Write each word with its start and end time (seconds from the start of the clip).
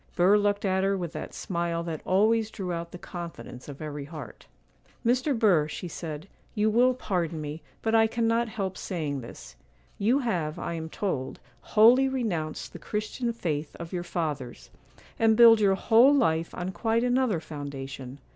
Burr 0.15 0.35
looked 0.35 0.65
at 0.65 0.83
her 0.83 0.97
with 0.97 1.13
that 1.13 1.31
smile 1.31 1.83
that 1.83 2.01
always 2.05 2.49
drew 2.49 2.73
out 2.73 2.91
the 2.91 2.97
confidence 2.97 3.69
of 3.69 3.83
every 3.83 4.05
heart. 4.05 4.47
'Mr. 5.05 5.37
Burr,' 5.37 5.67
she 5.67 5.87
said, 5.87 6.27
'you 6.55 6.71
will 6.71 6.95
pardon 6.95 7.39
me, 7.39 7.61
but 7.83 7.93
I 7.93 8.07
cannot 8.07 8.49
help 8.49 8.79
saying 8.79 9.21
this: 9.21 9.55
You 9.99 10.17
have, 10.17 10.57
I 10.57 10.73
am 10.73 10.89
told, 10.89 11.39
wholly 11.61 12.09
renounced 12.09 12.73
the 12.73 12.79
Christian 12.79 13.31
faith 13.31 13.75
of 13.75 13.93
your 13.93 14.01
fathers, 14.03 14.71
and 15.19 15.37
build 15.37 15.59
your 15.59 15.75
whole 15.75 16.15
life 16.15 16.51
on 16.55 16.71
quite 16.71 17.03
another 17.03 17.39
foundation. 17.39 18.17